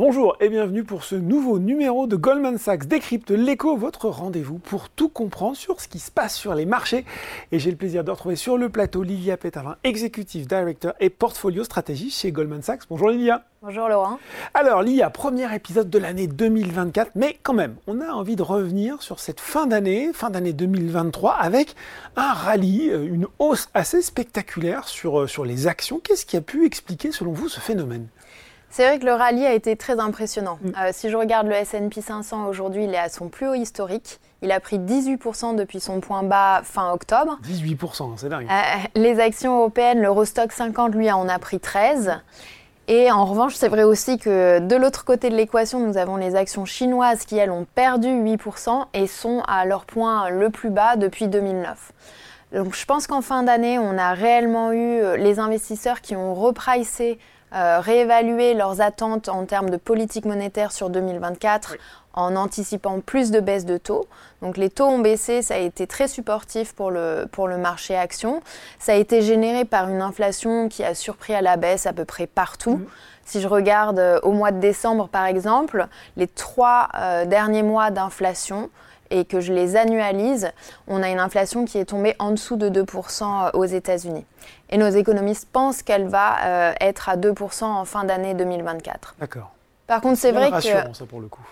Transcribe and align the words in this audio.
Bonjour 0.00 0.34
et 0.40 0.48
bienvenue 0.48 0.82
pour 0.82 1.04
ce 1.04 1.14
nouveau 1.14 1.58
numéro 1.58 2.06
de 2.06 2.16
Goldman 2.16 2.56
Sachs 2.56 2.86
Décrypte 2.86 3.32
l'écho, 3.32 3.76
votre 3.76 4.08
rendez-vous 4.08 4.56
pour 4.56 4.88
tout 4.88 5.10
comprendre 5.10 5.58
sur 5.58 5.78
ce 5.82 5.88
qui 5.88 5.98
se 5.98 6.10
passe 6.10 6.34
sur 6.34 6.54
les 6.54 6.64
marchés. 6.64 7.04
Et 7.52 7.58
j'ai 7.58 7.70
le 7.70 7.76
plaisir 7.76 8.02
de 8.02 8.10
retrouver 8.10 8.34
sur 8.34 8.56
le 8.56 8.70
plateau 8.70 9.02
Lilia 9.02 9.36
Pétavin, 9.36 9.76
Executive 9.84 10.46
Director 10.46 10.94
et 11.00 11.10
Portfolio 11.10 11.64
Stratégie 11.64 12.08
chez 12.08 12.32
Goldman 12.32 12.62
Sachs. 12.62 12.84
Bonjour 12.88 13.10
Lilia. 13.10 13.44
Bonjour 13.60 13.90
Laurent. 13.90 14.18
Alors 14.54 14.82
Lilia, 14.82 15.10
premier 15.10 15.54
épisode 15.54 15.90
de 15.90 15.98
l'année 15.98 16.28
2024, 16.28 17.10
mais 17.14 17.36
quand 17.42 17.52
même, 17.52 17.76
on 17.86 18.00
a 18.00 18.08
envie 18.08 18.36
de 18.36 18.42
revenir 18.42 19.02
sur 19.02 19.20
cette 19.20 19.38
fin 19.38 19.66
d'année, 19.66 20.14
fin 20.14 20.30
d'année 20.30 20.54
2023, 20.54 21.34
avec 21.34 21.74
un 22.16 22.32
rallye, 22.32 22.88
euh, 22.88 23.04
une 23.04 23.26
hausse 23.38 23.68
assez 23.74 24.00
spectaculaire 24.00 24.88
sur, 24.88 25.20
euh, 25.20 25.26
sur 25.26 25.44
les 25.44 25.66
actions. 25.66 26.00
Qu'est-ce 26.02 26.24
qui 26.24 26.38
a 26.38 26.40
pu 26.40 26.64
expliquer 26.64 27.12
selon 27.12 27.32
vous 27.32 27.50
ce 27.50 27.60
phénomène? 27.60 28.06
C'est 28.70 28.86
vrai 28.86 28.98
que 28.98 29.04
le 29.04 29.12
rallye 29.12 29.44
a 29.44 29.52
été 29.52 29.76
très 29.76 29.98
impressionnant. 29.98 30.58
Mm. 30.62 30.68
Euh, 30.68 30.90
si 30.92 31.10
je 31.10 31.16
regarde 31.16 31.46
le 31.46 31.54
S&P 31.54 32.00
500 32.00 32.46
aujourd'hui, 32.46 32.84
il 32.84 32.94
est 32.94 32.98
à 32.98 33.08
son 33.08 33.28
plus 33.28 33.48
haut 33.48 33.54
historique. 33.54 34.20
Il 34.42 34.52
a 34.52 34.60
pris 34.60 34.78
18% 34.78 35.56
depuis 35.56 35.80
son 35.80 36.00
point 36.00 36.22
bas 36.22 36.62
fin 36.64 36.92
octobre. 36.92 37.38
18%, 37.44 38.14
c'est 38.16 38.28
dingue. 38.28 38.46
Euh, 38.50 38.78
les 38.94 39.20
actions 39.20 39.58
européennes, 39.58 40.00
l'Eurostock 40.00 40.52
50, 40.52 40.94
lui, 40.94 41.10
en 41.10 41.28
a 41.28 41.38
pris 41.38 41.60
13. 41.60 42.20
Et 42.88 43.10
en 43.12 43.24
revanche, 43.24 43.54
c'est 43.54 43.68
vrai 43.68 43.84
aussi 43.84 44.18
que 44.18 44.58
de 44.58 44.76
l'autre 44.76 45.04
côté 45.04 45.30
de 45.30 45.36
l'équation, 45.36 45.78
nous 45.78 45.96
avons 45.96 46.16
les 46.16 46.34
actions 46.34 46.64
chinoises 46.64 47.24
qui, 47.24 47.36
elles, 47.36 47.50
ont 47.50 47.66
perdu 47.74 48.08
8% 48.08 48.86
et 48.94 49.06
sont 49.06 49.42
à 49.46 49.64
leur 49.64 49.84
point 49.84 50.30
le 50.30 50.50
plus 50.50 50.70
bas 50.70 50.96
depuis 50.96 51.28
2009. 51.28 51.92
Donc 52.52 52.74
je 52.74 52.84
pense 52.84 53.06
qu'en 53.06 53.22
fin 53.22 53.44
d'année, 53.44 53.78
on 53.78 53.96
a 53.96 54.12
réellement 54.12 54.72
eu 54.72 55.00
euh, 55.00 55.16
les 55.16 55.38
investisseurs 55.38 56.00
qui 56.00 56.16
ont 56.16 56.34
repricé 56.34 57.18
euh, 57.54 57.80
réévaluer 57.80 58.54
leurs 58.54 58.80
attentes 58.80 59.28
en 59.28 59.44
termes 59.44 59.70
de 59.70 59.76
politique 59.76 60.24
monétaire 60.24 60.72
sur 60.72 60.90
2024 60.90 61.76
en 62.12 62.36
anticipant 62.36 63.00
plus 63.00 63.30
de 63.30 63.40
baisse 63.40 63.64
de 63.64 63.76
taux. 63.76 64.06
Donc 64.42 64.56
les 64.56 64.70
taux 64.70 64.86
ont 64.86 64.98
baissé, 64.98 65.42
ça 65.42 65.54
a 65.54 65.58
été 65.58 65.86
très 65.86 66.08
supportif 66.08 66.74
pour 66.74 66.90
le, 66.90 67.26
pour 67.30 67.48
le 67.48 67.56
marché 67.56 67.96
action. 67.96 68.40
Ça 68.78 68.92
a 68.92 68.94
été 68.96 69.22
généré 69.22 69.64
par 69.64 69.88
une 69.88 70.02
inflation 70.02 70.68
qui 70.68 70.84
a 70.84 70.94
surpris 70.94 71.34
à 71.34 71.42
la 71.42 71.56
baisse 71.56 71.86
à 71.86 71.92
peu 71.92 72.04
près 72.04 72.26
partout. 72.26 72.76
Mm. 72.76 72.86
Si 73.24 73.40
je 73.40 73.48
regarde 73.48 73.98
euh, 73.98 74.18
au 74.22 74.32
mois 74.32 74.50
de 74.50 74.58
décembre 74.58 75.08
par 75.08 75.26
exemple, 75.26 75.86
les 76.16 76.26
trois 76.26 76.88
euh, 76.96 77.24
derniers 77.26 77.62
mois 77.62 77.90
d'inflation, 77.90 78.70
et 79.10 79.24
que 79.24 79.40
je 79.40 79.52
les 79.52 79.76
annualise, 79.76 80.50
on 80.86 81.02
a 81.02 81.10
une 81.10 81.18
inflation 81.18 81.64
qui 81.64 81.78
est 81.78 81.86
tombée 81.86 82.14
en 82.18 82.30
dessous 82.30 82.56
de 82.56 82.68
2% 82.68 83.50
aux 83.54 83.64
États-Unis. 83.64 84.24
Et 84.70 84.78
nos 84.78 84.88
économistes 84.88 85.48
pensent 85.52 85.82
qu'elle 85.82 86.08
va 86.08 86.44
euh, 86.44 86.72
être 86.80 87.08
à 87.08 87.16
2% 87.16 87.64
en 87.64 87.84
fin 87.84 88.04
d'année 88.04 88.34
2024. 88.34 89.16
D'accord. 89.18 89.50
Par 89.86 90.00
contre, 90.00 90.18
c'est 90.18 90.32
vrai 90.32 90.50
que 90.50 90.60
ça 90.60 91.06
pour 91.08 91.20
le 91.20 91.28
coup. 91.28 91.46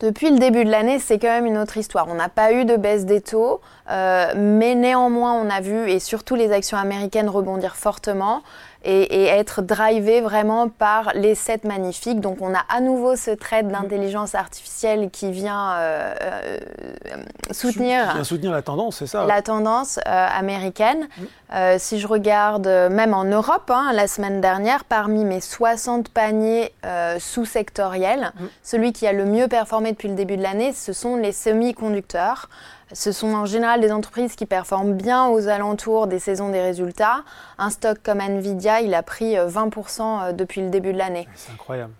Depuis 0.00 0.30
le 0.30 0.38
début 0.38 0.64
de 0.64 0.70
l'année, 0.70 1.00
c'est 1.00 1.18
quand 1.18 1.28
même 1.28 1.46
une 1.46 1.58
autre 1.58 1.76
histoire. 1.76 2.06
On 2.08 2.14
n'a 2.14 2.28
pas 2.28 2.52
eu 2.52 2.64
de 2.64 2.76
baisse 2.76 3.04
des 3.04 3.20
taux, 3.20 3.60
euh, 3.90 4.32
mais 4.36 4.76
néanmoins, 4.76 5.32
on 5.32 5.50
a 5.50 5.60
vu, 5.60 5.90
et 5.90 5.98
surtout 5.98 6.36
les 6.36 6.52
actions 6.52 6.78
américaines 6.78 7.28
rebondir 7.28 7.74
fortement 7.74 8.42
et, 8.84 9.24
être 9.24 9.62
drivé 9.62 10.20
vraiment 10.20 10.68
par 10.68 11.12
les 11.14 11.34
7 11.34 11.64
magnifiques. 11.64 12.20
Donc 12.20 12.38
on 12.40 12.54
a 12.54 12.64
à 12.68 12.80
nouveau 12.80 13.16
ce 13.16 13.30
trait 13.30 13.62
d'intelligence 13.62 14.34
artificielle 14.34 15.10
qui 15.10 15.30
vient 15.30 15.72
euh, 15.72 16.14
euh, 16.22 16.58
soutenir, 17.50 18.24
soutenir 18.24 18.52
la 18.52 18.62
tendance, 18.62 18.96
c'est 18.98 19.06
ça 19.06 19.26
La 19.26 19.42
tendance 19.42 19.98
euh, 19.98 20.26
américaine. 20.30 21.08
Si 21.78 21.98
je 21.98 22.06
regarde 22.06 22.66
même 22.66 23.14
en 23.14 23.24
Europe, 23.24 23.70
hein, 23.70 23.92
la 23.94 24.06
semaine 24.06 24.40
dernière, 24.40 24.84
parmi 24.84 25.24
mes 25.24 25.40
60 25.40 26.10
paniers 26.10 26.72
sous-sectoriels, 27.18 28.32
celui 28.62 28.92
qui 28.92 29.06
a 29.06 29.12
le 29.12 29.24
mieux 29.24 29.48
performé 29.48 29.92
depuis 29.92 30.08
le 30.08 30.14
début 30.14 30.36
de 30.36 30.42
l'année, 30.42 30.72
ce 30.72 30.92
sont 30.92 31.16
les 31.16 31.32
semi-conducteurs. 31.32 32.48
Ce 32.92 33.12
sont 33.12 33.34
en 33.34 33.44
général 33.44 33.80
des 33.80 33.92
entreprises 33.92 34.34
qui 34.34 34.46
performent 34.46 34.94
bien 34.94 35.26
aux 35.28 35.48
alentours 35.48 36.06
des 36.06 36.18
saisons 36.18 36.50
des 36.50 36.62
résultats. 36.62 37.22
Un 37.58 37.70
stock 37.70 37.98
comme 38.02 38.20
Nvidia, 38.20 38.80
il 38.80 38.94
a 38.94 39.02
pris 39.02 39.34
20% 39.34 40.00
euh, 40.00 40.28
euh, 40.30 40.32
depuis 40.32 40.62
le 40.62 40.70
début 40.70 40.92
de 40.92 40.98
l'année. 40.98 41.28
C'est 41.34 41.52
incroyable. 41.52 41.92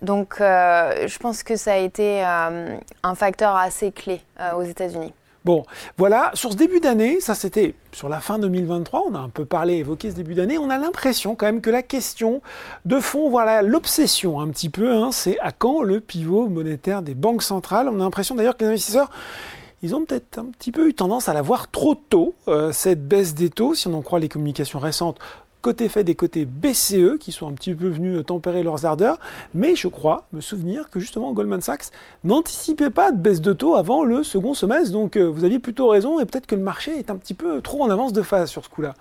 Donc 0.00 0.40
euh, 0.40 1.06
je 1.06 1.18
pense 1.18 1.42
que 1.42 1.56
ça 1.56 1.74
a 1.74 1.76
été 1.76 2.22
un 2.22 3.14
facteur 3.14 3.54
assez 3.54 3.92
clé 3.92 4.22
aux 4.56 4.62
États-Unis. 4.62 5.12
Bon, 5.46 5.64
voilà, 5.96 6.30
sur 6.34 6.52
ce 6.52 6.56
début 6.58 6.80
d'année, 6.80 7.18
ça 7.20 7.34
c'était 7.34 7.74
sur 7.92 8.10
la 8.10 8.20
fin 8.20 8.38
2023, 8.38 9.04
on 9.08 9.14
a 9.14 9.18
un 9.18 9.30
peu 9.30 9.46
parlé, 9.46 9.76
évoqué 9.76 10.10
ce 10.10 10.14
début 10.14 10.34
d'année, 10.34 10.58
on 10.58 10.68
a 10.68 10.76
l'impression 10.76 11.34
quand 11.34 11.46
même 11.46 11.62
que 11.62 11.70
la 11.70 11.82
question 11.82 12.42
de 12.84 13.00
fond, 13.00 13.30
voilà, 13.30 13.62
l'obsession 13.62 14.38
un 14.38 14.48
petit 14.48 14.68
peu, 14.68 14.92
hein, 14.92 15.12
c'est 15.12 15.38
à 15.40 15.50
quand 15.50 15.80
le 15.82 16.00
pivot 16.00 16.46
monétaire 16.48 17.00
des 17.00 17.14
banques 17.14 17.42
centrales? 17.42 17.88
On 17.88 17.94
a 17.94 18.04
l'impression 18.04 18.34
d'ailleurs 18.34 18.54
que 18.54 18.64
les 18.64 18.70
investisseurs, 18.70 19.10
ils 19.82 19.94
ont 19.94 20.04
peut-être 20.04 20.36
un 20.36 20.44
petit 20.44 20.72
peu 20.72 20.88
eu 20.88 20.92
tendance 20.92 21.30
à 21.30 21.32
la 21.32 21.40
voir 21.40 21.70
trop 21.70 21.94
tôt, 21.94 22.34
euh, 22.48 22.70
cette 22.70 23.08
baisse 23.08 23.34
des 23.34 23.48
taux, 23.48 23.74
si 23.74 23.88
on 23.88 23.94
en 23.94 24.02
croit 24.02 24.18
les 24.18 24.28
communications 24.28 24.78
récentes 24.78 25.18
côté 25.62 25.88
Fed 25.88 26.08
et 26.08 26.14
côté 26.14 26.44
BCE, 26.44 27.18
qui 27.18 27.32
sont 27.32 27.48
un 27.48 27.52
petit 27.52 27.74
peu 27.74 27.88
venus 27.88 28.24
tempérer 28.24 28.62
leurs 28.62 28.86
ardeurs. 28.86 29.18
Mais 29.54 29.76
je 29.76 29.88
crois 29.88 30.26
me 30.32 30.40
souvenir 30.40 30.90
que 30.90 31.00
justement 31.00 31.32
Goldman 31.32 31.60
Sachs 31.60 31.90
n'anticipait 32.24 32.90
pas 32.90 33.12
de 33.12 33.16
baisse 33.16 33.40
de 33.40 33.52
taux 33.52 33.76
avant 33.76 34.04
le 34.04 34.22
second 34.22 34.54
semestre. 34.54 34.92
Donc 34.92 35.16
euh, 35.16 35.24
vous 35.24 35.44
aviez 35.44 35.58
plutôt 35.58 35.88
raison 35.88 36.20
et 36.20 36.26
peut-être 36.26 36.46
que 36.46 36.54
le 36.54 36.62
marché 36.62 36.98
est 36.98 37.10
un 37.10 37.16
petit 37.16 37.34
peu 37.34 37.60
trop 37.60 37.82
en 37.82 37.90
avance 37.90 38.12
de 38.12 38.22
phase 38.22 38.50
sur 38.50 38.64
ce 38.64 38.68
coup-là. 38.68 38.94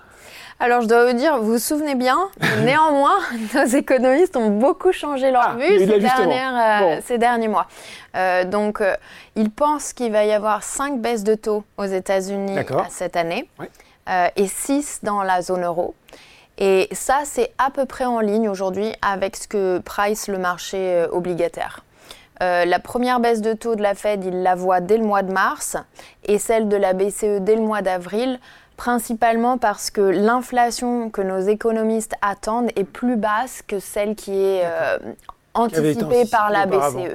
Alors, 0.62 0.82
je 0.82 0.88
dois 0.88 1.06
vous 1.06 1.18
dire, 1.18 1.38
vous 1.38 1.54
vous 1.54 1.60
souvenez 1.60 1.96
bien, 1.96 2.30
néanmoins, 2.64 3.20
nos 3.54 3.66
économistes 3.66 4.36
ont 4.36 4.50
beaucoup 4.50 4.92
changé 4.92 5.32
leur 5.32 5.52
ah, 5.52 5.56
vue 5.56 5.80
ces, 5.80 5.90
euh, 5.90 7.00
ces, 7.02 7.18
derniers 7.18 7.48
mois. 7.48 7.68
Euh, 8.16 8.44
donc, 8.44 8.82
euh, 8.82 8.94
ils 9.36 9.52
pensent 9.52 9.94
qu'il 9.94 10.12
va 10.12 10.26
y 10.26 10.34
avoir 10.34 10.64
5 10.64 11.00
baisses 11.00 11.24
de 11.24 11.36
taux 11.36 11.64
aux 11.78 11.86
États-Unis 11.86 12.58
cette 12.90 13.16
année 13.16 13.50
et 14.36 14.48
6 14.48 15.00
dans 15.04 15.22
la 15.22 15.42
zone 15.42 15.64
euro. 15.64 15.94
Et 16.60 16.88
ça, 16.92 17.22
c'est 17.24 17.52
à 17.58 17.72
peu 17.72 17.86
près 17.86 18.06
en 18.06 18.20
ligne 18.20 18.50
aujourd'hui 18.50 18.94
avec 19.02 19.36
ce 19.36 19.48
que 19.48 19.80
price 19.80 20.28
le 20.28 20.38
marché 20.38 21.06
obligataire. 21.12 21.84
la 22.42 22.80
première 22.80 23.20
baisse 23.20 23.42
de 23.42 23.54
taux 23.54 23.76
de 23.76 23.82
la 23.82 23.96
Fed, 23.96 24.24
il 24.26 24.44
la 24.44 24.56
voit 24.56 24.82
dès 24.82 24.98
le 24.98 25.06
mois 25.06 25.24
de 25.24 25.32
mars 25.32 25.78
et 26.26 26.38
celle 26.38 26.68
de 26.68 26.76
la 26.76 26.94
BCE 26.94 27.40
dès 27.40 27.56
le 27.56 27.62
mois 27.62 27.82
d'avril 27.82 28.40
principalement 28.80 29.58
parce 29.58 29.92
que 29.92 30.00
l'inflation 30.00 31.10
que 31.10 31.22
nos 31.22 31.42
économistes 31.42 32.14
attendent 32.22 32.72
est 32.78 32.86
plus 32.86 33.18
basse 33.18 33.62
que 33.62 33.78
celle 33.78 34.16
qui 34.16 34.32
est 34.32 34.62
euh, 34.64 34.98
anticipée 35.54 36.24
par 36.32 36.50
la 36.50 36.66
BCE. 36.66 37.14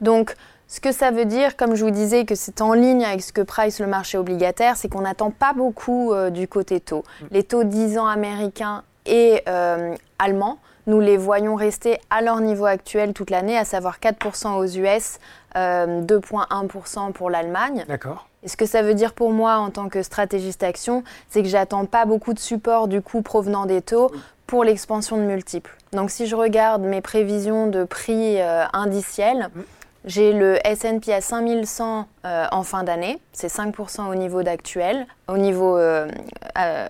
Donc, 0.00 0.34
ce 0.68 0.80
que 0.80 0.92
ça 0.92 1.10
veut 1.10 1.24
dire, 1.24 1.56
comme 1.56 1.74
je 1.74 1.84
vous 1.84 1.90
disais, 1.90 2.24
que 2.24 2.34
c'est 2.34 2.60
en 2.60 2.74
ligne 2.74 3.04
avec 3.04 3.22
ce 3.22 3.32
que 3.32 3.40
price 3.40 3.80
le 3.80 3.86
marché 3.86 4.18
obligataire, 4.18 4.76
c'est 4.76 4.88
qu'on 4.88 5.00
n'attend 5.00 5.30
pas 5.30 5.54
beaucoup 5.54 6.12
euh, 6.12 6.30
du 6.30 6.46
côté 6.46 6.78
taux. 6.78 7.04
Mm. 7.20 7.26
Les 7.30 7.42
taux 7.42 7.64
10 7.64 7.98
ans 7.98 8.06
américains 8.06 8.84
et 9.06 9.42
euh, 9.48 9.94
allemands, 10.18 10.58
nous 10.86 11.00
les 11.00 11.16
voyons 11.16 11.54
rester 11.54 11.98
à 12.10 12.22
leur 12.22 12.40
niveau 12.40 12.66
actuel 12.66 13.14
toute 13.14 13.30
l'année, 13.30 13.56
à 13.56 13.64
savoir 13.64 13.98
4% 13.98 14.56
aux 14.56 14.66
US, 14.66 15.18
2,1% 15.54 17.12
pour 17.12 17.30
l'Allemagne. 17.30 17.84
D'accord. 17.88 18.28
Et 18.42 18.48
ce 18.48 18.56
que 18.56 18.66
ça 18.66 18.82
veut 18.82 18.94
dire 18.94 19.12
pour 19.12 19.32
moi 19.32 19.56
en 19.56 19.70
tant 19.70 19.88
que 19.88 20.02
stratégiste 20.02 20.62
action, 20.62 21.02
c'est 21.28 21.42
que 21.42 21.48
j'attends 21.48 21.84
pas 21.86 22.04
beaucoup 22.04 22.32
de 22.32 22.38
support 22.38 22.88
du 22.88 23.02
coup 23.02 23.22
provenant 23.22 23.66
des 23.66 23.82
taux 23.82 24.10
pour 24.46 24.64
l'expansion 24.64 25.16
de 25.16 25.22
multiples. 25.22 25.76
Donc 25.92 26.10
si 26.10 26.26
je 26.26 26.36
regarde 26.36 26.82
mes 26.82 27.00
prévisions 27.00 27.66
de 27.66 27.84
prix 27.84 28.40
euh, 28.40 28.64
indiciels, 28.72 29.50
mm. 29.54 29.60
J'ai 30.08 30.32
le 30.32 30.58
S&P 30.66 31.12
à 31.12 31.20
5100 31.20 32.08
euh, 32.24 32.46
en 32.50 32.62
fin 32.64 32.82
d'année, 32.82 33.18
c'est 33.32 33.46
5% 33.46 34.10
au 34.10 34.14
niveau 34.16 34.42
d'actuel, 34.42 35.06
au 35.28 35.36
niveau 35.36 35.78
euh, 35.78 36.08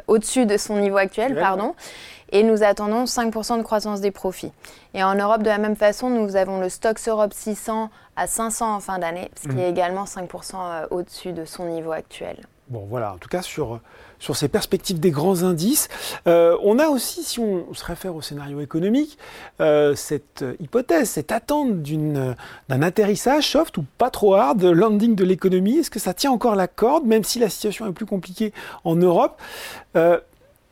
au-dessus 0.07 0.47
de 0.47 0.57
son 0.57 0.79
niveau 0.79 0.97
actuel, 0.97 1.35
pardon 1.35 1.75
et 2.31 2.43
nous 2.43 2.63
attendons 2.63 3.05
5% 3.05 3.59
de 3.59 3.63
croissance 3.63 4.01
des 4.01 4.11
profits. 4.11 4.53
Et 4.95 5.03
en 5.03 5.15
Europe, 5.15 5.43
de 5.43 5.49
la 5.49 5.59
même 5.59 5.77
façon, 5.77 6.11
nous 6.11 6.37
avons 6.37 6.61
le 6.61 6.69
Stoxx 6.69 7.09
Europe 7.09 7.33
600 7.33 7.91
à 8.17 8.27
500 8.27 8.77
en 8.77 8.81
fin 8.81 8.99
d'année, 8.99 9.31
ce 9.41 9.49
qui 9.49 9.55
mmh. 9.55 9.61
est 9.61 9.71
également 9.71 10.05
5% 10.05 10.55
euh, 10.55 10.87
au-dessus 10.91 11.33
de 11.33 11.45
son 11.45 11.67
niveau 11.67 11.93
actuel. 11.93 12.37
Bon, 12.69 12.85
voilà, 12.89 13.15
en 13.15 13.19
tout 13.19 13.29
cas 13.29 13.43
sur, 13.43 13.81
sur 14.19 14.37
ces 14.37 14.49
perspectives 14.49 15.01
des 15.01 15.11
grands 15.11 15.43
indices. 15.43 15.89
Euh, 16.27 16.57
on 16.63 16.79
a 16.79 16.89
aussi, 16.89 17.23
si 17.23 17.41
on 17.41 17.73
se 17.75 17.85
réfère 17.85 18.15
au 18.15 18.23
scénario 18.23 18.61
économique, 18.61 19.19
euh, 19.61 19.95
cette 19.95 20.45
hypothèse, 20.61 21.11
cette 21.11 21.33
attente 21.33 21.83
d'un 21.83 22.83
atterrissage 22.83 23.49
soft 23.49 23.77
ou 23.79 23.85
pas 23.99 24.11
trop 24.11 24.35
hard, 24.35 24.63
landing 24.63 25.15
de 25.15 25.25
l'économie. 25.25 25.79
Est-ce 25.79 25.91
que 25.91 26.01
ça 26.01 26.15
tient 26.15 26.31
encore 26.31 26.57
la 26.57 26.69
corde, 26.69 27.05
même 27.05 27.25
si 27.25 27.39
la 27.39 27.49
situation 27.49 27.87
est 27.87 27.93
plus 27.93 28.07
compliquée 28.07 28.53
en 28.85 28.97
Europe? 28.97 29.41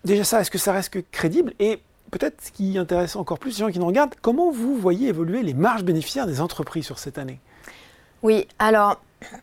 Déjà 0.05 0.23
ça, 0.23 0.41
est-ce 0.41 0.53
que 0.53 0.59
ça 0.59 0.73
reste 0.73 0.97
crédible? 1.11 1.53
Et 1.59 1.81
peut-être 2.13 2.41
ce 2.41 2.53
qui 2.53 2.79
intéresse 2.79 3.17
encore 3.17 3.41
plus 3.41 3.59
les 3.59 3.67
gens 3.67 3.73
qui 3.73 3.81
nous 3.81 3.87
regardent, 3.87 4.15
comment 4.23 4.53
vous 4.53 4.77
voyez 4.77 5.09
évoluer 5.09 5.43
les 5.43 5.53
marges 5.53 5.83
bénéficiaires 5.83 6.29
des 6.29 6.41
entreprises 6.41 6.87
sur 6.87 6.99
cette 6.99 7.19
année? 7.19 7.41
Oui, 8.23 8.47
alors 8.59 9.01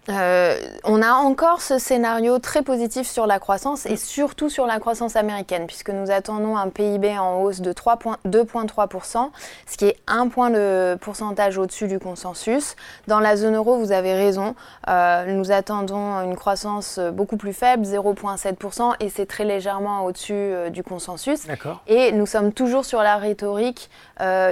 euh, 0.09 0.59
on 0.83 1.01
a 1.01 1.13
encore 1.13 1.61
ce 1.61 1.79
scénario 1.79 2.37
très 2.39 2.61
positif 2.61 3.07
sur 3.07 3.25
la 3.25 3.39
croissance 3.39 3.85
et 3.85 3.95
surtout 3.95 4.49
sur 4.49 4.67
la 4.67 4.79
croissance 4.79 5.15
américaine, 5.15 5.65
puisque 5.65 5.89
nous 5.89 6.11
attendons 6.11 6.57
un 6.57 6.69
PIB 6.69 7.17
en 7.17 7.41
hausse 7.41 7.61
de 7.61 7.73
2,3%, 7.73 9.29
ce 9.65 9.77
qui 9.77 9.85
est 9.85 9.97
un 10.07 10.27
point 10.27 10.49
de 10.49 10.97
pourcentage 11.01 11.57
au-dessus 11.57 11.87
du 11.87 11.99
consensus. 11.99 12.75
Dans 13.07 13.19
la 13.19 13.35
zone 13.35 13.55
euro, 13.55 13.77
vous 13.77 13.91
avez 13.91 14.13
raison, 14.13 14.55
euh, 14.89 15.25
nous 15.33 15.51
attendons 15.51 16.21
une 16.21 16.35
croissance 16.35 16.99
beaucoup 16.99 17.37
plus 17.37 17.53
faible, 17.53 17.83
0,7%, 17.83 18.95
et 18.99 19.09
c'est 19.09 19.25
très 19.25 19.45
légèrement 19.45 20.05
au-dessus 20.05 20.33
euh, 20.33 20.69
du 20.69 20.83
consensus. 20.83 21.47
Et 21.87 22.11
nous 22.11 22.25
sommes 22.25 22.53
toujours 22.53 22.85
sur 22.85 23.01
la 23.01 23.17
rhétorique 23.17 23.89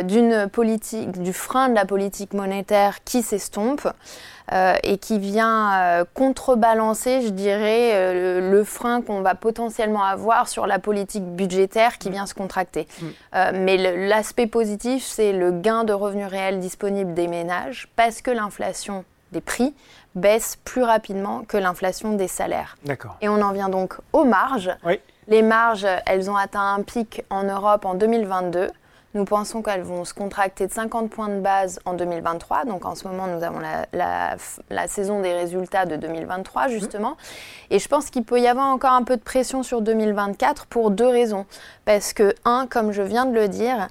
d'une 0.04 0.50
politique, 0.50 1.22
du 1.22 1.34
frein 1.34 1.70
de 1.70 1.76
la 1.76 1.86
politique 1.86 2.34
monétaire 2.34 3.04
qui 3.04 3.22
s'estompe. 3.22 3.88
Euh, 4.54 4.76
et 4.84 4.98
qui 4.98 5.18
vient 5.18 5.74
euh, 5.74 6.06
contrebalancer, 6.14 7.22
je 7.22 7.30
dirais, 7.30 7.92
euh, 7.94 8.52
le, 8.52 8.64
frein 8.66 9.02
qu'on 9.02 9.22
va 9.22 9.34
potentiellement 9.34 10.04
avoir 10.04 10.50
sur 10.50 10.68
la 10.68 10.78
politique 10.78 11.24
budgétaire 11.24 11.98
qui 11.98 12.10
vient 12.10 12.26
se 12.26 12.34
contracter. 12.34 12.88
Mm. 13.02 13.06
mais 13.54 13.78
l'aspect 14.08 14.48
positif, 14.48 15.04
c'est 15.06 15.32
le 15.32 15.52
gain 15.52 15.84
de 15.84 15.94
revenus 15.94 16.28
réels 16.28 16.60
disponibles 16.60 17.14
des 17.14 17.28
ménages 17.28 17.88
parce 17.96 18.22
que 18.22 18.30
l'inflation 18.30 19.06
des 19.32 19.42
prix 19.42 19.74
baisse 20.16 20.58
plus 20.66 20.84
rapidement 20.84 21.44
que 21.48 21.58
l'inflation 21.58 22.14
des 22.14 22.28
salaires. 22.28 22.76
Et 23.22 23.30
on 23.30 23.42
en 23.42 23.54
vient 23.54 23.70
donc 23.70 23.96
aux 24.12 24.26
marges. 24.26 24.72
Les 25.28 25.42
marges, 25.42 25.88
elles 26.06 26.30
ont 26.30 26.36
atteint 26.36 26.76
un 26.76 26.82
pic 26.82 27.24
en 27.30 27.44
Europe 27.44 27.86
en 27.86 27.94
2022. 27.94 28.70
Nous 29.14 29.26
pensons 29.26 29.62
qu'elles 29.62 29.84
vont 29.84 30.06
se 30.06 30.14
contracter 30.14 30.68
de 30.68 30.72
50 30.72 31.10
points 31.10 31.30
de 31.30 31.42
base 31.42 31.80
en 31.86 31.94
2023. 31.94 32.66
Donc 32.66 32.86
en 32.86 32.96
ce 32.96 33.08
moment, 33.08 33.28
nous 33.28 33.44
avons 33.44 33.60
la, 33.60 34.88
saison 34.88 35.22
des 35.22 35.34
résultats 35.34 35.86
de 35.86 35.98
2023, 35.98 36.70
justement. 36.70 37.18
Et 37.70 37.80
je 37.80 37.88
pense 37.88 38.10
qu'il 38.10 38.24
peut 38.24 38.40
y 38.40 38.48
avoir 38.48 38.68
encore 38.68 38.94
un 38.94 39.04
peu 39.04 39.18
de 39.18 39.22
pression 39.22 39.64
sur 39.64 39.82
2024 39.82 40.66
pour 40.68 40.92
deux 40.92 41.08
raisons. 41.08 41.46
Parce 41.86 42.14
que, 42.14 42.34
un, 42.46 42.68
comme 42.68 42.92
je 42.92 43.02
viens 43.02 43.26
de 43.26 43.34
le 43.34 43.50
dire, 43.50 43.88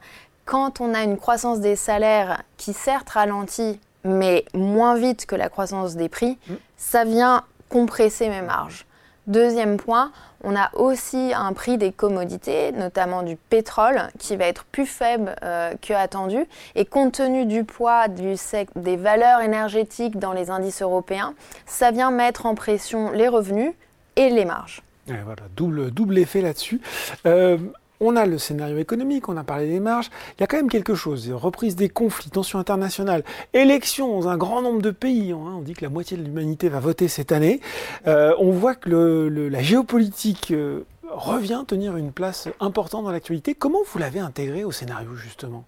quand 0.46 0.80
on 0.80 0.94
a 0.94 1.02
une 1.02 1.18
croissance 1.18 1.60
des 1.60 1.76
salaires 1.76 2.42
qui 2.56 2.72
certes 2.72 3.10
ralentit, 3.10 3.78
mais 4.04 4.46
moins 4.54 4.94
vite 4.94 5.26
que 5.26 5.36
la 5.36 5.50
croissance 5.50 5.96
des 5.96 6.08
prix, 6.08 6.38
mmh. 6.48 6.54
ça 6.78 7.04
vient 7.04 7.44
compresser 7.68 8.28
mes 8.30 8.42
marges. 8.42 8.86
Deuxième 9.26 9.76
point, 9.76 10.12
on 10.42 10.56
a 10.56 10.70
aussi 10.74 11.32
un 11.34 11.52
prix 11.52 11.78
des 11.78 11.92
commodités, 11.92 12.72
notamment 12.72 13.22
du 13.22 13.36
pétrole, 13.36 14.08
qui 14.18 14.36
va 14.36 14.46
être 14.46 14.64
plus 14.64 14.86
faible 14.86 15.34
euh, 15.42 15.74
que 15.80 15.92
attendu. 15.92 16.38
Et 16.74 16.84
compte 16.84 17.12
tenu 17.12 17.46
du 17.46 17.64
poids 17.64 18.06
des 18.08 18.96
valeurs 18.96 19.40
énergétiques 19.40 20.18
dans 20.18 20.32
les 20.32 20.50
indices 20.50 20.82
européens, 20.82 21.34
ça 21.66 21.90
vient 21.90 22.10
mettre 22.10 22.46
en 22.46 22.54
pression 22.54 23.10
les 23.10 23.28
revenus 23.28 23.72
et 24.16 24.30
les 24.30 24.44
marges. 24.44 24.82
voilà, 25.06 25.42
double, 25.56 25.90
double 25.90 26.18
effet 26.18 26.40
là-dessus. 26.40 26.80
Euh, 27.26 27.58
on 28.00 28.16
a 28.16 28.26
le 28.26 28.38
scénario 28.38 28.78
économique, 28.78 29.28
on 29.28 29.36
a 29.36 29.44
parlé 29.44 29.68
des 29.68 29.80
marges. 29.80 30.10
Il 30.38 30.40
y 30.40 30.44
a 30.44 30.46
quand 30.46 30.56
même 30.56 30.70
quelque 30.70 30.94
chose. 30.94 31.30
Reprise 31.30 31.76
des 31.76 31.88
conflits, 31.88 32.30
tensions 32.30 32.58
internationales, 32.58 33.22
élections 33.52 34.18
dans 34.18 34.28
un 34.28 34.36
grand 34.36 34.62
nombre 34.62 34.82
de 34.82 34.90
pays. 34.90 35.32
Hein. 35.32 35.54
on 35.58 35.60
dit 35.60 35.74
que 35.74 35.84
la 35.84 35.90
moitié 35.90 36.16
de 36.16 36.22
l'humanité 36.22 36.68
va 36.68 36.80
voter 36.80 37.08
cette 37.08 37.32
année. 37.32 37.60
Euh, 38.06 38.34
on 38.38 38.50
voit 38.50 38.74
que 38.74 38.90
la 38.90 39.62
géopolitique 39.62 40.50
euh, 40.50 40.84
revient 41.10 41.62
tenir 41.66 41.96
une 41.96 42.12
place 42.12 42.48
importante 42.60 43.04
dans 43.04 43.12
l'actualité. 43.12 43.54
Comment 43.54 43.80
vous 43.86 43.98
l'avez 43.98 44.20
intégré 44.20 44.64
au 44.64 44.72
scénario 44.72 45.14
justement? 45.14 45.64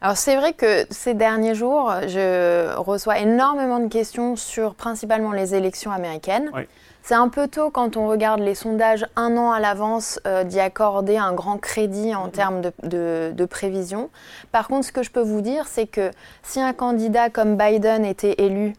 Alors 0.00 0.16
c'est 0.16 0.34
vrai 0.34 0.52
que 0.52 0.84
ces 0.90 1.14
derniers 1.14 1.54
jours, 1.54 1.92
je 2.08 2.74
reçois 2.76 3.20
énormément 3.20 3.78
de 3.78 3.86
questions 3.86 4.34
sur 4.34 4.74
principalement 4.74 5.30
les 5.30 5.54
élections 5.54 5.92
américaines. 5.92 6.50
C'est 7.02 7.14
un 7.14 7.28
peu 7.28 7.48
tôt 7.48 7.70
quand 7.70 7.96
on 7.96 8.06
regarde 8.06 8.40
les 8.40 8.54
sondages 8.54 9.06
un 9.16 9.36
an 9.36 9.50
à 9.50 9.58
l'avance 9.58 10.20
euh, 10.26 10.44
d'y 10.44 10.60
accorder 10.60 11.16
un 11.16 11.32
grand 11.32 11.58
crédit 11.58 12.14
en 12.14 12.28
termes 12.28 12.62
de, 12.84 13.44
prévision. 13.50 14.08
Par 14.52 14.68
contre, 14.68 14.86
ce 14.86 14.92
que 14.92 15.02
je 15.02 15.10
peux 15.10 15.20
vous 15.20 15.40
dire, 15.40 15.66
c'est 15.66 15.88
que 15.88 16.12
si 16.44 16.60
un 16.60 16.72
candidat 16.72 17.28
comme 17.28 17.56
Biden 17.56 18.04
était 18.04 18.36
élu, 18.38 18.74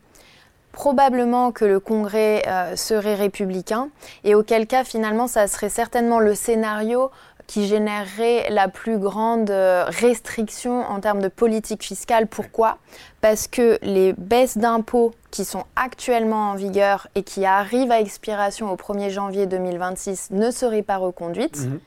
probablement 0.72 1.52
que 1.52 1.66
le 1.66 1.82
Congrès 1.82 2.44
euh, 2.48 2.78
serait 2.78 3.16
républicain, 3.16 3.90
et 4.24 4.36
auquel 4.36 4.68
cas 4.68 4.86
finalement 4.86 5.28
ça 5.28 5.48
serait 5.48 5.70
certainement 5.70 6.20
le 6.20 6.34
scénario 6.34 7.12
qui 7.54 7.68
générerait 7.68 8.50
la 8.50 8.68
plus 8.68 8.98
grande 8.98 9.52
euh, 9.52 9.86
restriction 9.86 10.82
en 10.82 11.00
termes 11.00 11.22
de 11.22 11.28
politique 11.28 11.84
fiscale. 11.84 12.26
Pourquoi? 12.26 12.80
Parce 13.22 13.46
que 13.46 13.78
les 13.84 14.14
baisses 14.14 14.58
d'impôts 14.58 15.14
qui 15.30 15.46
sont 15.46 15.64
actuellement 15.76 16.50
en 16.50 16.56
vigueur 16.56 17.08
et 17.14 17.22
qui 17.22 17.46
arrivent 17.46 17.92
à 17.92 18.02
expiration 18.02 18.72
au 18.72 18.76
1er 18.76 19.12
janvier 19.12 19.46
2026 19.46 20.32
ne 20.32 20.50
seraient 20.50 20.82
pas 20.82 20.98
reconduites. 20.98 21.68
Mhm. 21.68 21.80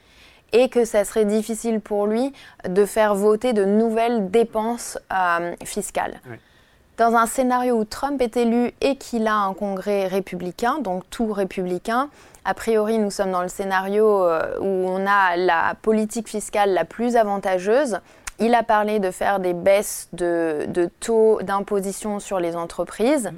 Et 0.53 0.69
que 0.69 0.85
ça 0.85 1.05
serait 1.05 1.25
difficile 1.25 1.81
pour 1.81 2.07
lui 2.07 2.33
de 2.69 2.85
faire 2.85 3.17
voter 3.17 3.53
de 3.53 3.65
nouvelles 3.65 4.31
dépenses 4.31 5.01
euh, 5.13 5.53
fiscales. 5.65 6.21
Dans 6.97 7.15
un 7.15 7.27
scénario 7.27 7.77
où 7.77 7.85
Trump 7.85 8.23
est 8.23 8.39
élu 8.39 8.73
et 8.81 8.97
qu'il 8.97 9.27
a 9.27 9.37
un 9.37 9.53
congrès 9.53 10.07
républicain, 10.07 10.79
donc 10.79 11.03
tout 11.11 11.31
républicain, 11.31 12.09
a 12.47 12.55
priori, 12.55 12.99
nous 12.99 13.11
sommes 13.11 13.33
dans 13.33 13.43
le 13.43 13.49
scénario 13.49 14.25
euh, 14.25 14.57
où 14.61 14.89
on 14.89 15.05
a 15.07 15.37
la 15.37 15.75
politique 15.83 16.27
fiscale 16.27 16.73
la 16.73 16.87
plus 16.87 17.17
avantageuse. 17.17 17.99
Il 18.39 18.55
a 18.55 18.63
parlé 18.63 18.99
de 18.99 19.11
faire 19.11 19.41
des 19.41 19.53
baisses 19.53 20.09
de, 20.15 20.91
taux 21.01 21.41
d'imposition 21.43 22.19
sur 22.19 22.41
les 22.41 22.57
entreprises. 22.57 23.31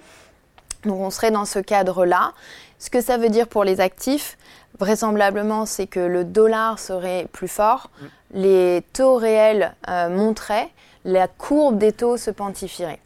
Donc 0.85 1.01
on 1.01 1.11
serait 1.11 1.33
dans 1.33 1.45
ce 1.45 1.59
cadre-là. 1.59 2.35
Ce 2.79 2.91
que 2.91 3.01
ça 3.01 3.17
veut 3.17 3.31
dire 3.31 3.49
pour 3.49 3.65
les 3.65 3.81
actifs, 3.81 4.39
vraisemblablement, 4.79 5.67
c'est 5.67 5.89
que 5.89 6.01
le 6.01 6.23
dollar 6.23 6.79
serait 6.79 7.27
plus 7.33 7.49
fort, 7.49 7.91
les 8.33 8.85
taux 8.93 9.17
réels 9.17 9.75
euh, 9.89 10.11
monteraient, 10.11 10.69
la 11.05 11.27
courbe 11.27 11.79
des 11.79 11.93
taux 11.93 12.17
se 12.17 12.31
pontifierait. 12.31 13.01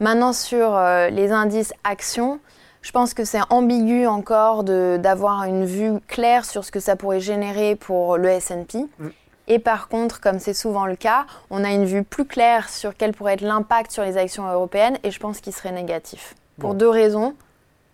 Maintenant, 0.00 0.32
sur 0.32 0.74
euh, 0.76 1.08
les 1.08 1.32
indices 1.32 1.72
actions, 1.84 2.40
je 2.82 2.92
pense 2.92 3.14
que 3.14 3.24
c'est 3.24 3.40
ambigu 3.50 4.06
encore 4.06 4.62
d'avoir 4.62 5.44
une 5.44 5.64
vue 5.64 5.98
claire 6.06 6.44
sur 6.44 6.64
ce 6.64 6.70
que 6.70 6.80
ça 6.80 6.96
pourrait 6.96 7.20
générer 7.20 7.74
pour 7.74 8.16
le 8.16 8.28
S&P. 8.28 8.86
Mm. 8.98 9.08
Et 9.48 9.58
par 9.58 9.88
contre, 9.88 10.20
comme 10.20 10.38
c'est 10.38 10.54
souvent 10.54 10.86
le 10.86 10.96
cas, 10.96 11.26
on 11.50 11.64
a 11.64 11.70
une 11.70 11.84
vue 11.84 12.02
plus 12.02 12.26
claire 12.26 12.68
sur 12.68 12.96
quel 12.96 13.12
pourrait 13.12 13.34
être 13.34 13.40
l'impact 13.42 13.92
sur 13.92 14.02
les 14.02 14.16
actions 14.16 14.46
européennes 14.48 14.98
et 15.02 15.10
je 15.10 15.20
pense 15.20 15.40
qu'il 15.40 15.52
serait 15.52 15.72
négatif. 15.72 16.34
Pour 16.58 16.74
deux 16.74 16.88
raisons 16.88 17.34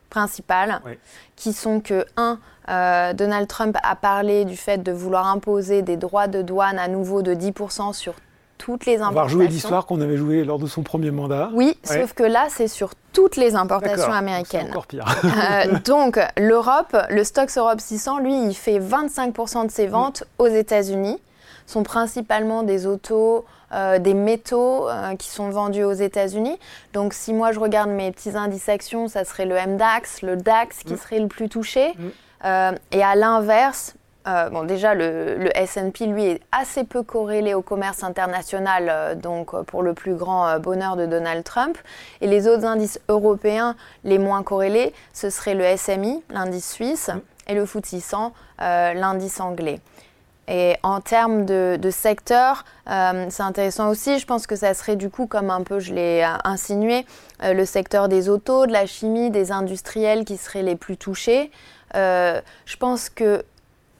principales, 0.08 0.80
qui 1.36 1.52
sont 1.52 1.80
que, 1.80 2.04
un, 2.16 2.38
euh, 2.68 3.12
Donald 3.14 3.48
Trump 3.48 3.76
a 3.82 3.96
parlé 3.96 4.44
du 4.44 4.56
fait 4.56 4.82
de 4.82 4.92
vouloir 4.92 5.26
imposer 5.26 5.82
des 5.82 5.96
droits 5.96 6.26
de 6.26 6.42
douane 6.42 6.78
à 6.78 6.88
nouveau 6.88 7.22
de 7.22 7.34
10% 7.34 7.94
sur 7.94 8.14
toutes 8.62 8.86
les 8.86 9.00
importations. 9.00 9.10
On 9.10 9.14
va 9.14 9.22
rejouer 9.24 9.48
l'histoire 9.48 9.86
qu'on 9.86 10.00
avait 10.00 10.16
jouée 10.16 10.44
lors 10.44 10.60
de 10.60 10.68
son 10.68 10.84
premier 10.84 11.10
mandat. 11.10 11.50
Oui, 11.52 11.76
sauf 11.82 12.12
que 12.12 12.22
là, 12.22 12.46
c'est 12.48 12.68
sur 12.68 12.92
toutes 13.12 13.34
les 13.34 13.56
importations 13.56 14.12
américaines. 14.12 14.68
encore 14.68 14.86
pire. 14.86 15.04
Euh, 15.24 15.78
donc, 15.84 16.20
l'Europe, 16.38 16.96
le 17.10 17.24
Stocks 17.24 17.56
Europe 17.56 17.80
600, 17.80 18.20
lui, 18.20 18.46
il 18.46 18.54
fait 18.54 18.78
25% 18.78 19.66
de 19.66 19.70
ses 19.70 19.88
ventes 19.88 20.24
aux 20.38 20.46
États-Unis. 20.46 21.18
sont 21.66 21.82
principalement 21.82 22.62
des 22.62 22.86
autos, 22.86 23.44
euh, 23.72 23.98
des 23.98 24.14
métaux 24.14 24.88
euh, 24.88 25.16
qui 25.16 25.28
sont 25.28 25.50
vendus 25.50 25.82
aux 25.82 25.92
États-Unis. 25.92 26.56
Donc, 26.92 27.14
si 27.14 27.32
moi 27.32 27.50
je 27.50 27.58
regarde 27.58 27.90
mes 27.90 28.12
petits 28.12 28.36
indices 28.36 28.68
actions, 28.68 29.08
ça 29.08 29.24
serait 29.24 29.46
le 29.46 29.56
MDAX, 29.56 30.22
le 30.22 30.36
DAX 30.36 30.84
qui 30.84 30.92
mm. 30.92 30.98
serait 30.98 31.18
le 31.18 31.28
plus 31.28 31.48
touché. 31.48 31.94
Mm. 31.98 32.76
et 32.92 33.02
à 33.02 33.14
l'inverse, 33.16 33.94
euh, 34.26 34.50
bon, 34.50 34.64
déjà, 34.64 34.94
le, 34.94 35.50
S&P, 35.56 36.06
lui, 36.06 36.26
est 36.26 36.40
assez 36.52 36.84
peu 36.84 37.02
corrélé 37.02 37.54
au 37.54 37.62
commerce 37.62 38.04
international, 38.04 38.88
euh, 38.88 39.14
donc 39.14 39.54
euh, 39.54 39.62
pour 39.62 39.82
le 39.82 39.94
plus 39.94 40.14
grand 40.14 40.58
bonheur 40.60 40.96
de 40.96 41.06
Donald 41.06 41.44
Trump. 41.44 41.76
Et 42.20 42.26
les 42.26 42.46
autres 42.46 42.64
indices 42.64 43.00
européens 43.08 43.74
les 44.04 44.18
moins 44.18 44.42
corrélés, 44.42 44.92
ce 45.12 45.30
serait 45.30 45.54
le 45.54 45.64
SMI, 45.76 46.22
l'indice 46.30 46.70
suisse, 46.70 47.10
et 47.48 47.54
le 47.54 47.66
FTSE 47.66 47.98
100, 48.00 48.32
l'indice 48.58 49.40
anglais. 49.40 49.80
Et 50.48 50.76
en 50.82 51.00
termes 51.00 51.44
de, 51.44 51.78
de 51.80 51.90
secteur, 51.90 52.64
c'est 52.86 53.42
intéressant 53.42 53.88
aussi. 53.88 54.18
Je 54.18 54.26
pense 54.26 54.46
que 54.46 54.54
ça 54.54 54.74
serait 54.74 54.96
du 54.96 55.08
coup, 55.08 55.26
comme 55.26 55.50
un 55.50 55.62
peu 55.62 55.80
je 55.80 55.92
l'ai 55.92 56.24
insinué, 56.44 57.04
le 57.42 57.64
secteur 57.64 58.08
des 58.08 58.28
autos, 58.28 58.66
de 58.66 58.72
la 58.72 58.86
chimie, 58.86 59.30
des 59.30 59.50
industriels 59.50 60.24
qui 60.24 60.36
seraient 60.36 60.62
les 60.62 60.76
plus 60.76 60.96
touchés. 60.96 61.50
je 61.94 62.76
pense 62.78 63.08
que 63.08 63.44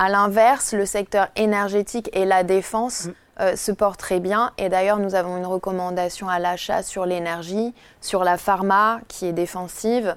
à 0.03 0.09
l'inverse, 0.09 0.73
le 0.73 0.85
secteur 0.85 1.29
énergétique 1.37 2.11
et 2.13 2.25
la 2.25 2.43
défense 2.43 3.07
mm. 3.07 3.13
euh, 3.41 3.57
se 3.57 3.71
portent 3.71 4.01
très 4.01 4.19
bien. 4.19 4.51
Et 4.59 4.69
d'ailleurs, 4.69 4.99
nous 4.99 5.15
avons 5.15 5.37
une 5.37 5.47
recommandation 5.47 6.29
à 6.29 6.41
l'achat 6.41 6.83
sur 6.83 7.07
l'énergie, 7.07 7.73
sur 8.01 8.25
la 8.25 8.37
pharma 8.37 8.99
qui 9.07 9.27
est 9.27 9.33
défensive. 9.33 10.17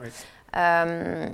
Euh, 0.55 1.27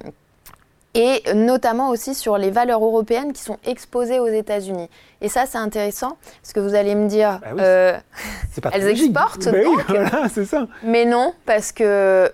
et 0.93 1.23
notamment 1.33 1.87
aussi 1.91 2.13
sur 2.13 2.37
les 2.37 2.51
valeurs 2.51 2.83
européennes 2.83 3.31
qui 3.31 3.41
sont 3.41 3.57
exposées 3.63 4.19
aux 4.19 4.27
États-Unis. 4.27 4.89
Et 5.21 5.29
ça, 5.29 5.45
c'est 5.45 5.57
intéressant, 5.57 6.17
parce 6.41 6.51
que 6.51 6.59
vous 6.59 6.75
allez 6.75 6.95
me 6.95 7.07
dire, 7.07 7.39
bah 7.55 7.63
euh, 7.63 7.97
elles 8.73 8.89
exportent, 8.89 9.45
bah 9.45 9.59
oui, 9.65 9.81
voilà, 9.87 10.27
ça. 10.27 10.67
mais 10.83 11.05
non, 11.05 11.33
parce 11.45 11.71
que 11.71 12.29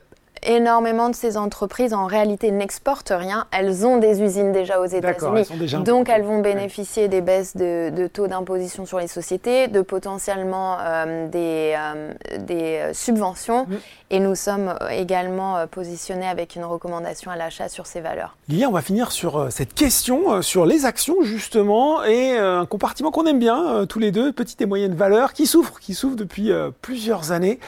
énormément 0.48 1.10
de 1.10 1.16
ces 1.16 1.38
entreprises 1.38 1.94
en 1.94 2.06
réalité 2.06 2.52
n'exportent 2.52 3.14
rien. 3.16 3.46
Elles 3.52 3.86
ont 3.86 3.98
des 3.98 4.22
usines 4.22 4.52
déjà 4.52 4.80
aux 4.80 4.86
États-Unis. 4.86 5.84
Donc 5.84 6.10
elles 6.10 6.24
vont 6.24 6.40
bénéficier 6.40 7.08
des 7.10 7.22
baisses 7.22 7.56
de, 7.56 8.08
taux 8.08 8.28
d'imposition 8.28 8.86
sur 8.86 9.00
les 9.00 9.08
sociétés, 9.08 9.68
de 9.68 9.82
potentiellement 9.82 10.78
euh, 10.80 11.28
des, 11.28 11.76
euh, 11.78 12.14
des 12.40 12.94
subventions. 12.94 13.68
Et 14.10 14.20
nous 14.20 14.36
sommes 14.36 14.74
également 14.90 15.68
positionnés 15.68 16.28
avec 16.28 16.56
une 16.56 16.64
recommandation 16.64 17.30
à 17.30 17.36
l'achat 17.36 17.68
sur 17.68 17.86
ces 17.86 18.00
valeurs. 18.00 18.38
Lilia, 18.48 18.70
on 18.70 18.72
va 18.72 18.82
finir 18.82 19.12
sur 19.12 19.52
cette 19.52 19.74
question, 19.74 20.42
sur 20.42 20.66
les 20.66 20.86
actions 20.86 21.24
justement, 21.24 22.04
et 22.06 22.38
un 22.38 22.66
compartiment 22.66 23.12
qu'on 23.12 23.26
aime 23.26 23.40
bien 23.40 23.86
tous 23.88 24.00
les 24.00 24.12
deux, 24.12 24.32
petites 24.32 24.62
et 24.62 24.66
moyennes 24.66 24.96
valeurs, 24.96 25.34
qui 25.34 25.46
souffrent, 25.46 25.80
qui 25.82 25.94
souffrent 25.94 26.16
depuis 26.16 26.52
plusieurs 26.82 27.34
années. 27.34 27.60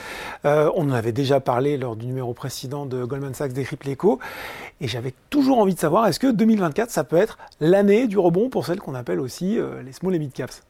on 0.46 0.90
en 0.90 0.94
avait 0.94 1.12
déjà 1.12 1.42
parlé 1.42 1.76
lors 1.78 1.98
du 1.98 2.06
numéro 2.06 2.34
précédent 2.34 2.69
de 2.70 3.04
Goldman 3.04 3.34
Sachs 3.34 3.54
décrypte 3.54 3.86
l'écho. 3.86 4.20
Et 4.82 4.88
j'avais 4.88 5.14
toujours 5.30 5.60
envie 5.60 5.74
de 5.74 5.80
savoir, 5.80 6.08
est-ce 6.08 6.20
que 6.20 6.32
2024, 6.32 6.90
ça 6.90 7.04
peut 7.04 7.18
être 7.18 7.38
l'année 7.60 8.08
du 8.08 8.18
rebond 8.18 8.50
pour 8.50 8.66
celles 8.66 8.80
qu'on 8.80 8.96
appelle 8.96 9.20
aussi 9.20 9.60
euh, 9.60 9.82
les 9.84 9.92
small 9.92 10.16
et 10.16 10.20
mid 10.20 10.32
caps 10.32 10.64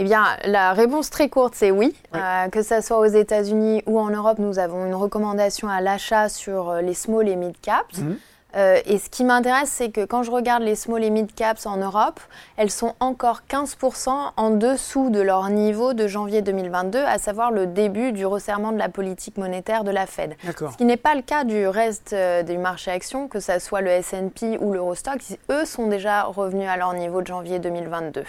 eh 0.00 0.04
bien, 0.04 0.24
la 0.44 0.74
réponse 0.74 1.10
très 1.10 1.28
courte, 1.28 1.54
c'est 1.56 1.72
oui. 1.72 1.92
Euh, 2.14 2.48
que 2.50 2.62
ce 2.62 2.80
soit 2.80 3.00
aux 3.00 3.06
États-Unis 3.06 3.82
ou 3.86 3.98
en 3.98 4.10
Europe, 4.10 4.38
nous 4.38 4.60
avons 4.60 4.86
une 4.86 4.94
recommandation 4.94 5.68
à 5.68 5.80
l'achat 5.80 6.28
sur 6.28 6.70
euh, 6.70 6.80
les 6.80 6.94
small 6.94 7.28
et 7.28 7.34
mid 7.34 7.60
caps. 7.60 7.98
Mhm. 7.98 8.16
Euh, 8.56 8.80
et 8.86 8.98
ce 8.98 9.10
qui 9.10 9.24
m'intéresse, 9.24 9.68
c'est 9.70 9.90
que 9.90 10.04
quand 10.04 10.22
je 10.22 10.30
regarde 10.30 10.62
les 10.62 10.74
small 10.74 11.04
et 11.04 11.10
mid 11.10 11.34
caps 11.34 11.66
en 11.66 11.76
Europe, 11.76 12.20
elles 12.56 12.70
sont 12.70 12.94
encore 12.98 13.42
15% 13.48 14.10
en 14.36 14.50
dessous 14.50 15.10
de 15.10 15.20
leur 15.20 15.48
niveau 15.50 15.92
de 15.92 16.06
janvier 16.06 16.40
2022, 16.40 16.98
à 16.98 17.18
savoir 17.18 17.50
le 17.50 17.66
début 17.66 18.12
du 18.12 18.24
resserrement 18.24 18.72
de 18.72 18.78
la 18.78 18.88
politique 18.88 19.36
monétaire 19.36 19.84
de 19.84 19.90
la 19.90 20.06
Fed. 20.06 20.34
Ce 20.44 20.76
qui 20.76 20.84
n'est 20.84 20.96
pas 20.96 21.14
le 21.14 21.22
cas 21.22 21.44
du 21.44 21.66
reste 21.66 22.14
euh, 22.14 22.42
du 22.42 22.56
marché 22.56 22.90
action, 22.90 23.28
que 23.28 23.40
ce 23.40 23.58
soit 23.58 23.82
le 23.82 23.90
S&P 23.90 24.58
ou 24.60 24.72
l'Eurostock, 24.72 25.20
eux 25.50 25.64
sont 25.64 25.88
déjà 25.88 26.24
revenus 26.24 26.68
à 26.68 26.76
leur 26.76 26.94
niveau 26.94 27.20
de 27.20 27.26
janvier 27.26 27.58
2022. 27.58 28.24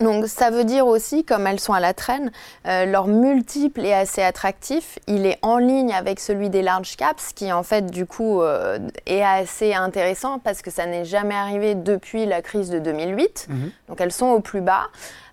Donc 0.00 0.26
ça 0.26 0.50
veut 0.50 0.64
dire 0.64 0.86
aussi, 0.86 1.24
comme 1.24 1.46
elles 1.46 1.60
sont 1.60 1.72
à 1.72 1.80
la 1.80 1.94
traîne, 1.94 2.30
euh, 2.66 2.86
leur 2.86 3.06
multiple 3.06 3.84
est 3.84 3.94
assez 3.94 4.22
attractif. 4.22 4.98
Il 5.06 5.26
est 5.26 5.38
en 5.42 5.58
ligne 5.58 5.92
avec 5.92 6.20
celui 6.20 6.50
des 6.50 6.62
large 6.62 6.96
caps, 6.96 7.32
qui 7.34 7.52
en 7.52 7.62
fait 7.62 7.90
du 7.90 8.06
coup 8.06 8.42
euh, 8.42 8.78
est 9.06 9.22
assez 9.22 9.74
intéressant 9.74 10.38
parce 10.38 10.62
que 10.62 10.70
ça 10.70 10.86
n'est 10.86 11.04
jamais 11.04 11.34
arrivé 11.34 11.74
depuis 11.74 12.26
la 12.26 12.42
crise 12.42 12.70
de 12.70 12.78
2008. 12.78 13.46
Mhm. 13.48 13.70
Donc 13.88 14.00
elles 14.00 14.12
sont 14.12 14.26
au 14.26 14.40
plus 14.40 14.60
bas. 14.60 14.88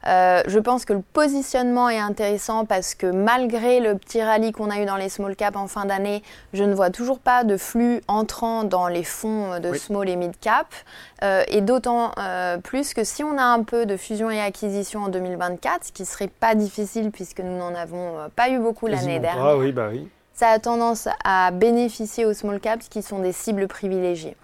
Euh, 0.07 0.41
je 0.47 0.59
pense 0.59 0.85
que 0.85 0.93
le 0.93 1.01
positionnement 1.01 1.89
est 1.89 1.99
intéressant 1.99 2.65
parce 2.65 2.95
que 2.95 3.07
malgré 3.07 3.79
le 3.79 3.95
petit 3.97 4.21
rallye 4.21 4.51
qu'on 4.51 4.69
a 4.69 4.79
eu 4.79 4.85
dans 4.85 4.97
les 4.97 5.09
small 5.09 5.35
caps 5.35 5.57
en 5.57 5.67
fin 5.67 5.85
d'année, 5.85 6.23
je 6.53 6.63
ne 6.63 6.73
vois 6.73 6.89
toujours 6.89 7.19
pas 7.19 7.43
de 7.43 7.57
flux 7.57 8.01
entrant 8.07 8.63
dans 8.63 8.87
les 8.87 9.03
fonds 9.03 9.59
de 9.59 9.73
small 9.73 10.09
et 10.09 10.15
mid 10.15 10.33
cap. 10.39 10.67
Euh, 11.23 11.43
et 11.47 11.61
d'autant 11.61 12.11
euh, 12.17 12.57
plus 12.57 12.93
que 12.93 13.03
si 13.03 13.23
on 13.23 13.37
a 13.37 13.43
un 13.43 13.63
peu 13.63 13.85
de 13.85 13.95
fusion 13.95 14.29
et 14.29 14.41
acquisition 14.41 15.03
en 15.03 15.07
2024, 15.07 15.85
ce 15.85 15.91
qui 15.91 16.05
serait 16.05 16.27
pas 16.27 16.55
difficile 16.55 17.11
puisque 17.11 17.39
nous 17.39 17.57
n'en 17.57 17.73
avons 17.73 18.29
pas 18.35 18.49
eu 18.49 18.59
beaucoup 18.59 18.87
l'année 18.87 19.19
dernière. 19.19 19.45
Ah 19.45 19.57
oui, 19.57 19.71
bah 19.71 19.89
oui. 19.91 20.07
Ça 20.33 20.49
a 20.49 20.59
tendance 20.59 21.07
à 21.23 21.51
bénéficier 21.51 22.25
aux 22.25 22.33
small 22.33 22.59
caps 22.59 22.89
qui 22.89 23.03
sont 23.03 23.19
des 23.19 23.31
cibles 23.31 23.67
privilégiées. 23.67 24.35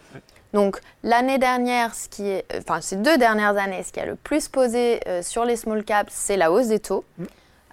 Donc 0.53 0.79
l'année 1.03 1.37
dernière, 1.37 1.93
ce 1.93 2.09
qui 2.09 2.27
est, 2.27 2.45
enfin 2.57 2.81
ces 2.81 2.95
deux 2.95 3.17
dernières 3.17 3.57
années, 3.57 3.83
ce 3.83 3.91
qui 3.91 3.99
a 3.99 4.05
le 4.05 4.15
plus 4.15 4.47
posé 4.47 4.99
euh, 5.07 5.21
sur 5.21 5.45
les 5.45 5.55
small 5.55 5.83
caps, 5.83 6.11
c'est 6.13 6.37
la 6.37 6.51
hausse 6.51 6.67
des 6.67 6.79
taux. 6.79 7.05
Mm. 7.17 7.25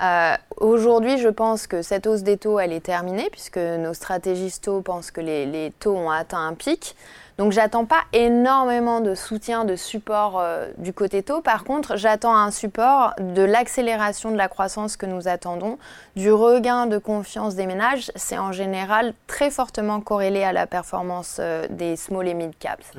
Euh, 0.02 0.34
aujourd'hui, 0.58 1.18
je 1.18 1.28
pense 1.28 1.66
que 1.66 1.82
cette 1.82 2.06
hausse 2.06 2.22
des 2.22 2.36
taux, 2.36 2.58
elle 2.58 2.72
est 2.72 2.84
terminée 2.84 3.28
puisque 3.30 3.58
nos 3.58 3.94
stratégistes 3.94 4.64
taux 4.64 4.82
pensent 4.82 5.10
que 5.10 5.20
les 5.20 5.72
taux 5.80 5.96
ont 5.96 6.10
atteint 6.10 6.46
un 6.46 6.54
pic. 6.54 6.96
Donc 7.38 7.52
j'attends 7.52 7.84
pas 7.84 8.02
énormément 8.14 9.00
de 9.00 9.14
soutien, 9.14 9.66
de 9.66 9.76
support 9.76 10.40
euh, 10.40 10.68
du 10.78 10.94
côté 10.94 11.22
taux. 11.22 11.42
Par 11.42 11.64
contre, 11.64 11.96
j'attends 11.96 12.34
un 12.34 12.50
support 12.50 13.12
de 13.18 13.42
l'accélération 13.42 14.30
de 14.30 14.36
la 14.36 14.48
croissance 14.48 14.96
que 14.96 15.04
nous 15.04 15.28
attendons, 15.28 15.78
du 16.16 16.32
regain 16.32 16.86
de 16.86 16.96
confiance 16.96 17.54
des 17.54 17.66
ménages. 17.66 18.10
C'est 18.16 18.38
en 18.38 18.52
général 18.52 19.12
très 19.26 19.50
fortement 19.50 20.00
corrélé 20.00 20.44
à 20.44 20.52
la 20.52 20.66
performance 20.66 21.36
euh, 21.38 21.66
des 21.68 21.96
small 21.96 22.26
et 22.26 22.34
mid 22.34 22.52
caps. 22.58 22.90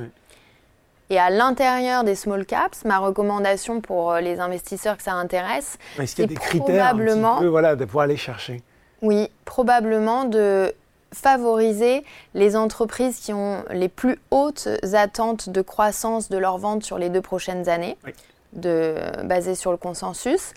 Et 1.09 1.19
à 1.19 1.29
l'intérieur 1.29 2.03
des 2.03 2.15
small 2.15 2.45
caps, 2.45 2.83
ma 2.83 2.99
recommandation 2.99 3.79
pour 3.79 4.11
euh, 4.11 4.19
les 4.19 4.39
investisseurs 4.39 4.97
que 4.97 5.03
ça 5.03 5.13
intéresse, 5.13 5.77
c'est 6.05 6.27
probablement, 6.27 7.41
voilà, 7.49 7.75
de 7.75 7.85
pouvoir 7.85 8.03
aller 8.03 8.17
chercher? 8.17 8.61
Oui, 9.01 9.29
probablement 9.45 10.25
de 10.25 10.73
favoriser 11.13 12.03
les 12.33 12.55
entreprises 12.55 13.19
qui 13.19 13.31
ont 13.31 13.63
les 13.71 13.87
plus 13.87 14.19
hautes 14.31 14.67
attentes 14.93 15.49
de 15.49 15.61
croissance 15.61 16.29
de 16.29 16.37
leurs 16.37 16.57
ventes 16.57 16.83
sur 16.83 16.97
les 16.97 17.09
deux 17.09 17.21
prochaines 17.21 17.69
années, 17.69 17.97
de, 18.53 18.95
basées 19.23 19.55
sur 19.55 19.71
le 19.71 19.77
consensus, 19.77 20.53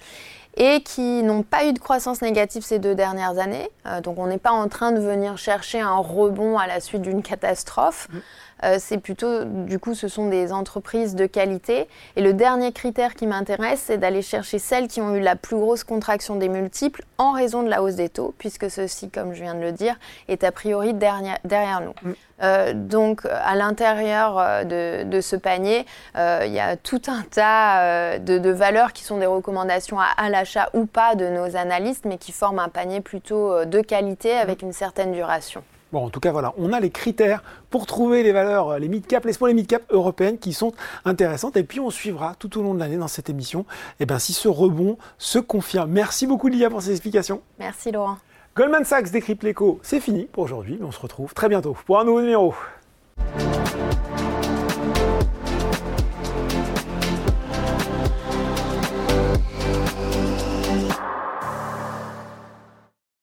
et 0.57 0.83
qui 0.83 1.23
n'ont 1.23 1.43
pas 1.43 1.65
eu 1.65 1.73
de 1.73 1.79
croissance 1.79 2.23
négative 2.23 2.63
ces 2.63 2.79
deux 2.79 2.95
dernières 2.95 3.39
années. 3.39 3.69
Euh, 3.87 4.01
donc 4.01 4.19
on 4.19 4.27
n'est 4.27 4.39
pas 4.39 4.51
en 4.51 4.69
train 4.69 4.91
de 4.91 5.01
venir 5.01 5.39
chercher 5.39 5.81
un 5.81 5.97
rebond 5.97 6.59
à 6.59 6.67
la 6.67 6.81
suite 6.81 7.03
d'une 7.03 7.23
catastrophe. 7.23 8.09
Mm. 8.11 8.19
Euh, 8.65 8.77
c'est 8.79 8.99
plutôt, 8.99 9.45
du 9.45 9.79
coup, 9.79 9.95
ce 9.95 10.09
sont 10.09 10.29
des 10.29 10.53
entreprises 10.53 11.15
de 11.15 11.27
qualité. 11.27 11.89
Et 12.17 12.23
le 12.23 12.33
dernier 12.33 12.73
critère 12.73 13.15
qui 13.15 13.27
m'intéresse, 13.27 13.83
c'est 13.87 13.99
d'aller 13.99 14.23
chercher 14.23 14.59
celles 14.59 14.89
qui 14.89 15.01
ont 15.01 15.15
eu 15.15 15.21
la 15.21 15.37
plus 15.37 15.57
grosse 15.57 15.85
contraction 15.85 16.37
des 16.37 16.49
multiples 16.49 17.03
en 17.19 17.33
raison 17.33 17.63
de 17.63 17.69
la 17.69 17.83
hausse 17.83 17.95
des 17.95 18.09
taux, 18.09 18.35
puisque 18.39 18.71
ceci, 18.71 19.11
comme 19.11 19.35
je 19.35 19.43
viens 19.43 19.55
de 19.55 19.61
le 19.61 19.73
dire, 19.73 19.97
est 20.29 20.45
a 20.45 20.53
priori 20.53 20.95
derrière, 20.95 21.81
nous. 21.81 21.95
Mm. 22.03 22.15
Euh, 22.43 22.73
donc, 22.75 23.27
à 23.27 23.55
l'intérieur 23.55 24.39
euh, 24.39 25.05
de, 25.05 25.21
ce 25.21 25.37
panier, 25.37 25.85
il 26.15 26.53
y 26.53 26.61
a 26.61 26.77
tout 26.77 27.03
un 27.09 27.23
tas 27.23 28.19
de, 28.19 28.51
valeurs 28.51 28.93
qui 28.93 29.05
sont 29.05 29.19
des 29.19 29.27
recommandations 29.27 29.99
à, 30.01 30.29
l'achat 30.31 30.71
ou 30.75 30.87
pas 30.87 31.15
de 31.15 31.29
nos 31.29 31.57
analystes, 31.57 32.05
mais 32.05 32.19
qui 32.19 32.33
forment 32.33 32.61
un 32.61 32.69
panier 32.69 33.01
plutôt 33.01 33.65
de 33.65 33.81
qualité 33.81 34.33
avec 34.33 34.63
mm. 34.63 34.67
une 34.67 34.73
certaine 34.73 35.13
duration. 35.13 35.63
Bon, 35.93 36.05
en 36.05 36.11
tout 36.11 36.21
cas, 36.21 36.31
voilà, 36.31 36.55
on 36.57 36.73
a 36.73 36.81
les 36.81 36.91
critères 36.91 37.43
pour 37.69 37.87
trouver 37.87 38.23
les 38.23 38.33
valeurs, 38.33 38.79
les 38.79 38.89
mid-cap, 38.89 39.25
les 39.25 39.33
small 39.33 39.51
et 39.51 39.55
mid-cap 39.55 39.83
européennes 39.91 40.39
qui 40.39 40.53
sont 40.53 40.73
intéressantes. 41.05 41.57
Et 41.57 41.65
puis, 41.65 41.81
on 41.81 41.91
suivra 41.91 42.35
tout 42.39 42.59
au 42.59 42.63
long 42.63 42.75
de 42.75 42.79
l'année 42.79 42.97
dans 42.97 43.09
cette 43.09 43.29
émission 43.29 43.65
eh 43.99 44.07
ben, 44.07 44.19
si 44.19 44.33
ce 44.33 44.49
rebond 44.49 44.99
se 45.19 45.39
confirme. 45.39 45.91
Merci 45.91 46.27
beaucoup, 46.27 46.49
Lia, 46.49 46.71
pour 46.71 46.83
ces 46.83 46.93
explications. 46.93 47.43
Merci, 47.59 47.91
Laurent. 47.91 48.19
Goldman 48.57 48.85
Sachs 48.85 49.11
décrypte 49.11 49.45
l'écho, 49.45 49.79
c'est 49.83 50.01
fini 50.01 50.25
pour 50.25 50.45
aujourd'hui. 50.45 50.79
On 50.83 50.91
se 50.91 51.01
retrouve 51.01 51.35
très 51.35 51.49
bientôt 51.49 51.77
pour 51.87 52.01
un 52.01 52.05
nouveau 52.05 52.21
numéro. 52.21 52.55